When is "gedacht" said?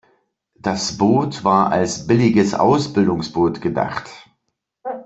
3.61-4.09